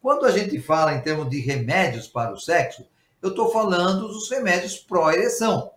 Quando 0.00 0.24
a 0.24 0.30
gente 0.30 0.60
fala 0.60 0.94
em 0.94 1.00
termos 1.00 1.28
de 1.28 1.40
remédios 1.40 2.06
para 2.06 2.32
o 2.32 2.38
sexo, 2.38 2.86
eu 3.20 3.30
estou 3.30 3.50
falando 3.50 4.08
dos 4.08 4.30
remédios 4.30 4.78
pró-ereção. 4.78 5.70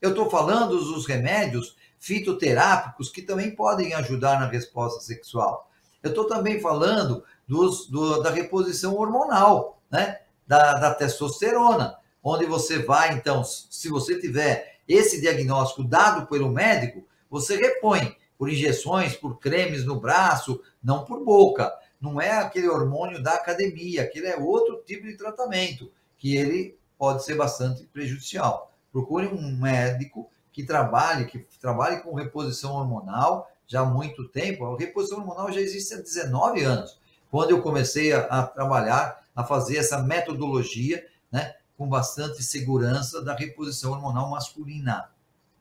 Eu 0.00 0.10
estou 0.10 0.30
falando 0.30 0.78
dos 0.78 1.06
remédios 1.06 1.76
fitoterápicos 1.98 3.10
que 3.10 3.22
também 3.22 3.54
podem 3.54 3.94
ajudar 3.94 4.38
na 4.38 4.46
resposta 4.46 5.00
sexual. 5.00 5.70
Eu 6.02 6.10
estou 6.10 6.26
também 6.26 6.60
falando 6.60 7.24
dos, 7.48 7.88
do, 7.88 8.22
da 8.22 8.30
reposição 8.30 8.94
hormonal, 8.94 9.80
né? 9.90 10.20
da, 10.46 10.74
da 10.74 10.94
testosterona, 10.94 11.96
onde 12.22 12.46
você 12.46 12.78
vai, 12.78 13.14
então, 13.14 13.42
se 13.44 13.88
você 13.88 14.20
tiver 14.20 14.78
esse 14.86 15.20
diagnóstico 15.20 15.82
dado 15.82 16.26
pelo 16.26 16.48
médico, 16.48 17.04
você 17.28 17.56
repõe 17.56 18.14
por 18.38 18.50
injeções, 18.50 19.14
por 19.16 19.38
cremes 19.38 19.84
no 19.84 20.00
braço, 20.00 20.62
não 20.82 21.04
por 21.04 21.24
boca. 21.24 21.72
Não 22.00 22.20
é 22.20 22.32
aquele 22.32 22.68
hormônio 22.68 23.22
da 23.22 23.34
academia, 23.34 24.02
aquele 24.02 24.26
é 24.26 24.36
outro 24.36 24.82
tipo 24.86 25.06
de 25.06 25.16
tratamento, 25.16 25.90
que 26.18 26.36
ele 26.36 26.78
pode 26.98 27.24
ser 27.24 27.34
bastante 27.34 27.84
prejudicial. 27.86 28.72
Procure 28.92 29.26
um 29.26 29.56
médico 29.56 30.30
que 30.52 30.64
trabalhe, 30.64 31.26
que 31.26 31.38
trabalhe 31.60 32.00
com 32.02 32.14
reposição 32.14 32.74
hormonal 32.74 33.50
já 33.66 33.80
há 33.80 33.84
muito 33.84 34.28
tempo. 34.28 34.64
A 34.64 34.78
reposição 34.78 35.18
hormonal 35.18 35.52
já 35.52 35.60
existe 35.60 35.94
há 35.94 35.98
19 35.98 36.62
anos. 36.62 36.98
Quando 37.30 37.50
eu 37.50 37.60
comecei 37.60 38.12
a, 38.12 38.20
a 38.20 38.46
trabalhar 38.46 39.24
a 39.34 39.44
fazer 39.44 39.76
essa 39.76 40.02
metodologia, 40.02 41.04
né, 41.30 41.54
com 41.76 41.86
bastante 41.86 42.42
segurança 42.42 43.22
da 43.22 43.34
reposição 43.34 43.92
hormonal 43.92 44.30
masculina, 44.30 45.10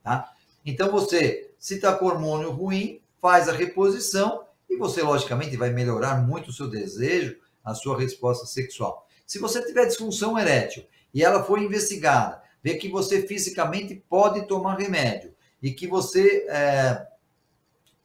tá? 0.01 0.31
Então 0.65 0.89
você, 0.89 1.44
se 1.57 1.75
está 1.75 1.93
com 1.93 2.05
hormônio 2.05 2.51
ruim, 2.51 3.01
faz 3.21 3.49
a 3.49 3.53
reposição 3.53 4.45
e 4.69 4.77
você 4.77 5.01
logicamente 5.01 5.57
vai 5.57 5.71
melhorar 5.71 6.25
muito 6.25 6.49
o 6.49 6.53
seu 6.53 6.69
desejo, 6.69 7.37
a 7.63 7.73
sua 7.73 7.97
resposta 7.97 8.45
sexual. 8.45 9.07
Se 9.25 9.39
você 9.39 9.65
tiver 9.65 9.85
disfunção 9.85 10.37
erétil 10.37 10.85
e 11.13 11.23
ela 11.23 11.43
foi 11.43 11.63
investigada, 11.63 12.41
vê 12.63 12.75
que 12.75 12.89
você 12.89 13.25
fisicamente 13.25 14.03
pode 14.09 14.47
tomar 14.47 14.77
remédio 14.77 15.33
e 15.61 15.71
que 15.71 15.87
você 15.87 16.45
é... 16.49 17.07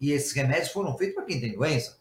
e 0.01 0.13
esses 0.13 0.33
remédios 0.33 0.71
foram 0.71 0.97
feitos 0.97 1.17
para 1.17 1.25
quem 1.25 1.41
tem 1.41 1.53
doença, 1.53 1.99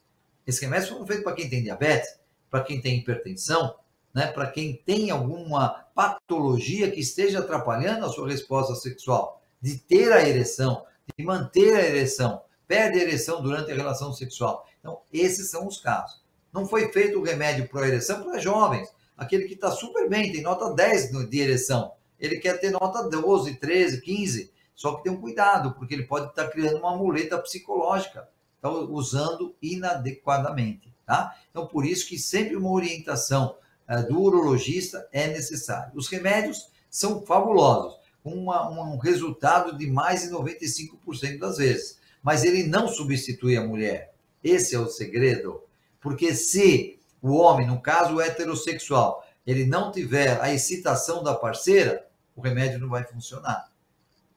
esses 0.48 0.62
remédios 0.62 0.90
foram 0.90 1.06
feitos 1.06 1.24
para 1.24 1.34
quem 1.34 1.50
tem 1.50 1.62
diabetes, 1.62 2.20
para 2.50 2.64
quem 2.64 2.82
tem 2.82 2.98
hipertensão, 2.98 3.76
né, 4.14 4.28
para 4.28 4.50
quem 4.50 4.82
tem 4.86 5.12
alguma 5.12 5.86
patologia 5.94 6.90
que 6.90 7.00
esteja 7.00 7.40
atrapalhando 7.40 8.06
a 8.06 8.10
sua 8.10 8.28
resposta 8.28 8.74
sexual, 8.76 9.42
de 9.62 9.78
ter 9.78 10.12
a 10.12 10.28
ereção, 10.28 10.86
de 11.18 11.26
manter 11.26 11.76
a 11.76 11.86
ereção, 11.86 12.42
perde 12.68 13.00
a 13.00 13.02
ereção 13.02 13.42
durante 13.42 13.72
a 13.72 13.76
relação 13.76 14.14
sexual. 14.14 14.66
Então, 14.80 15.02
esses 15.12 15.50
são 15.50 15.68
os 15.68 15.80
casos. 15.80 16.22
Não 16.54 16.66
foi 16.66 16.92
feito 16.92 17.20
o 17.20 17.24
remédio 17.24 17.68
para 17.70 17.88
ereção 17.88 18.24
para 18.24 18.40
jovens, 18.40 18.90
aquele 19.18 19.46
que 19.46 19.54
está 19.54 19.72
super 19.72 20.10
bem, 20.10 20.32
tem 20.32 20.42
nota 20.42 20.74
10 20.74 21.30
de 21.30 21.40
ereção. 21.40 21.92
Ele 22.20 22.38
quer 22.38 22.60
ter 22.60 22.72
nota 22.72 23.04
12, 23.10 23.56
13, 23.56 24.02
15. 24.02 24.52
Só 24.76 24.96
que 24.96 25.04
tem 25.04 25.12
um 25.12 25.20
cuidado, 25.20 25.74
porque 25.74 25.94
ele 25.94 26.06
pode 26.06 26.30
estar 26.30 26.46
tá 26.46 26.50
criando 26.50 26.78
uma 26.78 26.96
muleta 26.96 27.38
psicológica, 27.38 28.30
tá 28.62 28.70
usando 28.70 29.56
inadequadamente. 29.62 30.94
Tá? 31.06 31.36
Então, 31.50 31.68
por 31.68 31.86
isso 31.86 32.08
que 32.08 32.18
sempre 32.18 32.56
uma 32.56 32.72
orientação 32.72 33.58
uh, 33.90 34.08
do 34.08 34.22
urologista 34.22 35.08
é 35.12 35.28
necessária. 35.28 35.92
Os 35.96 36.08
remédios 36.08 36.70
são 36.90 37.26
fabulosos, 37.26 37.99
com 38.30 38.38
uma, 38.38 38.70
um 38.70 38.98
resultado 38.98 39.78
de 39.78 39.88
mais 39.88 40.22
de 40.22 40.30
95% 40.30 41.40
das 41.40 41.58
vezes, 41.58 42.00
mas 42.22 42.44
ele 42.44 42.64
não 42.64 42.88
substitui 42.88 43.58
a 43.58 43.66
mulher. 43.66 44.14
Esse 44.44 44.76
é 44.76 44.80
o 44.80 44.88
segredo, 44.88 45.64
porque 46.00 46.36
se 46.36 47.00
o 47.22 47.36
homem, 47.36 47.68
no 47.68 47.82
caso 47.82 48.22
heterossexual, 48.22 49.26
ele 49.46 49.66
não 49.66 49.92
tiver 49.92 50.40
a 50.42 50.54
excitação 50.54 51.24
da 51.24 51.34
parceira, 51.34 52.06
o 52.36 52.42
remédio 52.42 52.80
não 52.80 52.90
vai 52.90 53.04
funcionar. 53.04 53.70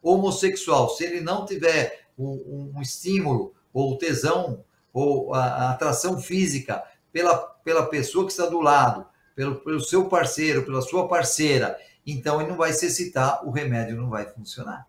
Homossexual, 0.00 0.88
se 0.90 1.04
ele 1.04 1.20
não 1.20 1.44
tiver 1.44 2.06
um, 2.18 2.72
um 2.74 2.82
estímulo 2.82 3.54
ou 3.72 3.96
tesão 3.98 4.64
ou 4.92 5.32
a, 5.34 5.44
a 5.44 5.70
atração 5.70 6.18
física 6.18 6.82
pela, 7.12 7.36
pela 7.36 7.86
pessoa 7.86 8.24
que 8.24 8.32
está 8.32 8.46
do 8.46 8.60
lado, 8.60 9.06
pelo, 9.34 9.56
pelo 9.56 9.80
seu 9.80 10.06
parceiro, 10.08 10.64
pela 10.64 10.82
sua 10.82 11.06
parceira, 11.06 11.78
então 12.06 12.40
ele 12.40 12.50
não 12.50 12.56
vai 12.56 12.72
se 12.72 12.86
excitar, 12.86 13.46
o 13.46 13.50
remédio 13.50 13.96
não 13.96 14.08
vai 14.10 14.26
funcionar. 14.26 14.86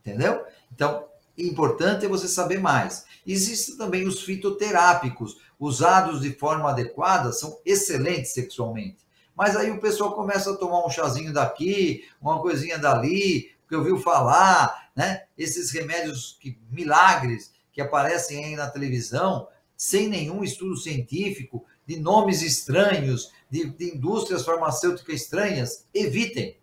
Entendeu? 0.00 0.44
Então, 0.72 1.06
importante 1.36 2.04
é 2.04 2.08
você 2.08 2.28
saber 2.28 2.60
mais. 2.60 3.06
Existem 3.26 3.76
também 3.76 4.06
os 4.06 4.22
fitoterápicos, 4.22 5.38
usados 5.58 6.20
de 6.20 6.32
forma 6.34 6.68
adequada, 6.68 7.32
são 7.32 7.58
excelentes 7.64 8.32
sexualmente. 8.32 8.98
Mas 9.34 9.56
aí 9.56 9.70
o 9.70 9.80
pessoal 9.80 10.14
começa 10.14 10.52
a 10.52 10.56
tomar 10.56 10.86
um 10.86 10.90
chazinho 10.90 11.32
daqui, 11.32 12.04
uma 12.20 12.40
coisinha 12.40 12.78
dali, 12.78 13.50
que 13.68 13.74
ouviu 13.74 13.98
falar, 13.98 14.90
né? 14.94 15.24
Esses 15.36 15.70
remédios 15.72 16.36
que 16.38 16.58
milagres 16.70 17.52
que 17.72 17.80
aparecem 17.80 18.44
aí 18.44 18.56
na 18.56 18.68
televisão, 18.68 19.48
sem 19.76 20.08
nenhum 20.08 20.44
estudo 20.44 20.76
científico, 20.76 21.64
de 21.86 21.98
nomes 21.98 22.42
estranhos, 22.42 23.32
de, 23.50 23.64
de 23.70 23.96
indústrias 23.96 24.44
farmacêuticas 24.44 25.22
estranhas, 25.22 25.86
evitem. 25.92 26.56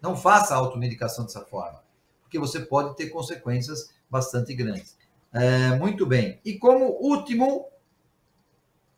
Não 0.00 0.16
faça 0.16 0.54
automedicação 0.54 1.24
dessa 1.24 1.44
forma, 1.44 1.82
porque 2.22 2.38
você 2.38 2.60
pode 2.60 2.96
ter 2.96 3.08
consequências 3.10 3.90
bastante 4.10 4.52
grandes. 4.54 4.96
É, 5.32 5.76
muito 5.78 6.04
bem. 6.04 6.40
E 6.44 6.58
como 6.58 6.98
último, 7.00 7.72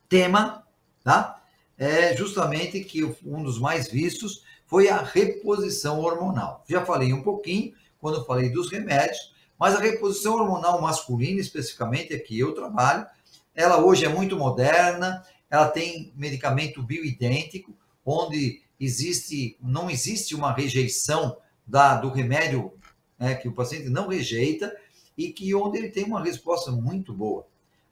tema, 0.09 0.65
tá? 1.03 1.41
É 1.77 2.15
justamente 2.15 2.83
que 2.83 3.03
um 3.25 3.43
dos 3.43 3.59
mais 3.59 3.89
vistos 3.89 4.43
foi 4.65 4.89
a 4.89 4.97
reposição 4.97 5.99
hormonal. 5.99 6.63
Já 6.67 6.85
falei 6.85 7.13
um 7.13 7.21
pouquinho 7.21 7.73
quando 7.99 8.25
falei 8.25 8.49
dos 8.49 8.71
remédios, 8.71 9.33
mas 9.59 9.75
a 9.75 9.79
reposição 9.79 10.35
hormonal 10.35 10.81
masculina, 10.81 11.39
especificamente, 11.39 12.13
é 12.13 12.19
que 12.19 12.37
eu 12.37 12.53
trabalho, 12.53 13.05
ela 13.53 13.83
hoje 13.83 14.05
é 14.05 14.09
muito 14.09 14.37
moderna, 14.37 15.23
ela 15.49 15.67
tem 15.69 16.13
medicamento 16.15 16.81
bioidêntico, 16.81 17.75
onde 18.05 18.61
existe, 18.79 19.57
não 19.61 19.89
existe 19.89 20.35
uma 20.35 20.51
rejeição 20.51 21.37
da, 21.65 21.95
do 21.95 22.09
remédio 22.09 22.73
né, 23.17 23.35
que 23.35 23.47
o 23.47 23.53
paciente 23.53 23.89
não 23.89 24.07
rejeita 24.07 24.75
e 25.17 25.31
que 25.31 25.53
onde 25.55 25.77
ele 25.77 25.89
tem 25.89 26.03
uma 26.03 26.23
resposta 26.23 26.71
muito 26.71 27.13
boa. 27.13 27.47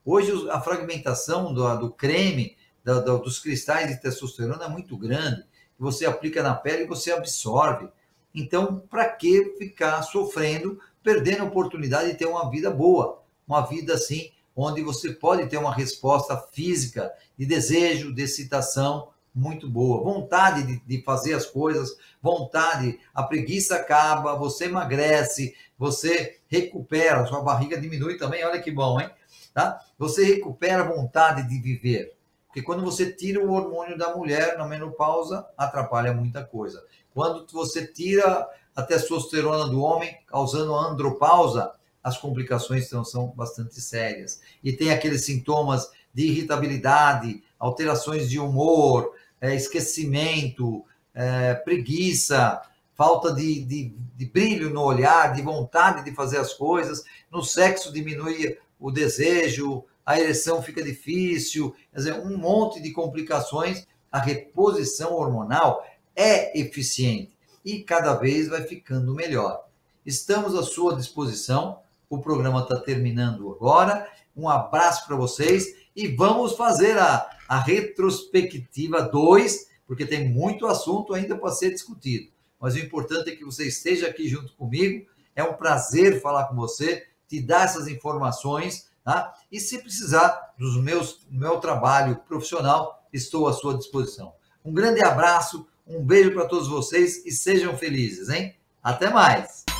Hoje 0.05 0.31
a 0.49 0.59
fragmentação 0.59 1.53
do, 1.53 1.75
do 1.77 1.91
creme, 1.91 2.57
do, 2.83 3.03
do, 3.03 3.17
dos 3.19 3.39
cristais 3.39 3.89
de 3.89 4.01
testosterona 4.01 4.65
é 4.65 4.69
muito 4.69 4.97
grande, 4.97 5.45
você 5.79 6.05
aplica 6.05 6.43
na 6.43 6.53
pele 6.53 6.83
e 6.83 6.87
você 6.87 7.11
absorve. 7.11 7.87
Então, 8.35 8.83
para 8.89 9.09
que 9.09 9.55
ficar 9.57 10.01
sofrendo, 10.01 10.79
perdendo 11.01 11.41
a 11.41 11.45
oportunidade 11.45 12.11
de 12.11 12.17
ter 12.17 12.25
uma 12.25 12.49
vida 12.49 12.69
boa, 12.69 13.21
uma 13.47 13.61
vida 13.61 13.93
assim, 13.93 14.31
onde 14.55 14.81
você 14.81 15.11
pode 15.11 15.47
ter 15.47 15.57
uma 15.57 15.73
resposta 15.73 16.37
física 16.51 17.11
de 17.37 17.45
desejo, 17.45 18.13
de 18.13 18.23
excitação 18.23 19.09
muito 19.33 19.67
boa, 19.67 20.03
vontade 20.03 20.63
de, 20.63 20.79
de 20.85 21.03
fazer 21.03 21.33
as 21.33 21.45
coisas, 21.45 21.97
vontade, 22.21 22.99
a 23.13 23.23
preguiça 23.23 23.75
acaba, 23.75 24.35
você 24.35 24.65
emagrece, 24.65 25.55
você 25.77 26.37
recupera, 26.47 27.25
sua 27.25 27.41
barriga 27.41 27.79
diminui 27.79 28.17
também, 28.17 28.45
olha 28.45 28.61
que 28.61 28.71
bom, 28.71 29.01
hein? 29.01 29.09
Tá? 29.53 29.79
Você 29.97 30.23
recupera 30.23 30.83
a 30.83 30.87
vontade 30.87 31.47
de 31.47 31.59
viver. 31.59 32.15
Porque 32.47 32.61
quando 32.61 32.83
você 32.83 33.11
tira 33.11 33.43
o 33.43 33.51
hormônio 33.51 33.97
da 33.97 34.15
mulher 34.15 34.57
na 34.57 34.67
menopausa, 34.67 35.47
atrapalha 35.57 36.13
muita 36.13 36.43
coisa. 36.45 36.83
Quando 37.11 37.47
você 37.51 37.87
tira 37.87 38.47
a 38.75 38.83
testosterona 38.83 39.67
do 39.67 39.81
homem, 39.81 40.15
causando 40.27 40.75
andropausa, 40.75 41.71
as 42.03 42.17
complicações 42.17 42.87
então, 42.87 43.05
são 43.05 43.27
bastante 43.27 43.79
sérias. 43.79 44.41
E 44.63 44.73
tem 44.73 44.91
aqueles 44.91 45.23
sintomas 45.23 45.89
de 46.13 46.27
irritabilidade, 46.27 47.41
alterações 47.57 48.29
de 48.29 48.37
humor, 48.37 49.13
é, 49.39 49.55
esquecimento, 49.55 50.85
é, 51.13 51.53
preguiça, 51.53 52.61
falta 52.93 53.33
de, 53.33 53.63
de, 53.63 53.95
de, 54.15 54.25
brilho 54.25 54.69
no 54.69 54.81
olhar, 54.81 55.33
de 55.33 55.41
vontade 55.41 56.03
de 56.03 56.13
fazer 56.13 56.37
as 56.37 56.53
coisas. 56.53 57.03
No 57.31 57.43
sexo 57.43 57.91
diminui 57.91 58.57
o 58.79 58.91
desejo, 58.91 59.85
a 60.05 60.19
ereção 60.19 60.61
fica 60.61 60.83
difícil, 60.83 61.73
quer 61.91 61.97
dizer, 61.97 62.13
um 62.19 62.37
monte 62.37 62.81
de 62.81 62.91
complicações. 62.91 63.87
A 64.11 64.19
reposição 64.19 65.13
hormonal 65.13 65.83
é 66.15 66.59
eficiente 66.59 67.35
e 67.65 67.81
cada 67.81 68.13
vez 68.13 68.47
vai 68.47 68.61
ficando 68.63 69.15
melhor. 69.15 69.65
Estamos 70.05 70.53
à 70.53 70.63
sua 70.63 70.95
disposição. 70.95 71.79
O 72.13 72.21
programa 72.21 72.61
está 72.61 72.79
terminando 72.79 73.51
agora. 73.51 74.07
Um 74.35 74.49
abraço 74.49 75.07
para 75.07 75.15
vocês 75.15 75.73
e 75.95 76.07
vamos 76.07 76.53
fazer 76.53 76.97
a, 76.97 77.29
a 77.47 77.59
retrospectiva 77.59 79.01
2, 79.01 79.67
porque 79.87 80.05
tem 80.05 80.29
muito 80.29 80.67
assunto 80.67 81.13
ainda 81.13 81.37
para 81.37 81.51
ser 81.51 81.71
discutido. 81.71 82.31
Mas 82.59 82.75
o 82.75 82.79
importante 82.79 83.29
é 83.29 83.35
que 83.35 83.43
você 83.43 83.67
esteja 83.67 84.07
aqui 84.07 84.27
junto 84.27 84.53
comigo. 84.53 85.05
É 85.35 85.43
um 85.43 85.53
prazer 85.53 86.21
falar 86.21 86.45
com 86.45 86.55
você, 86.55 87.07
te 87.27 87.41
dar 87.41 87.65
essas 87.65 87.87
informações 87.87 88.91
Tá? 89.03 89.33
E 89.51 89.59
se 89.59 89.79
precisar 89.79 90.53
dos 90.57 90.77
meus 90.77 91.25
do 91.29 91.37
meu 91.37 91.59
trabalho 91.59 92.15
profissional, 92.25 93.05
estou 93.11 93.49
à 93.49 93.53
sua 93.53 93.77
disposição. 93.77 94.33
Um 94.63 94.73
grande 94.73 95.03
abraço, 95.05 95.67
um 95.85 96.01
beijo 96.01 96.31
para 96.31 96.47
todos 96.47 96.69
vocês 96.69 97.25
e 97.25 97.31
sejam 97.31 97.77
felizes, 97.77 98.29
hein? 98.29 98.55
Até 98.81 99.09
mais! 99.09 99.72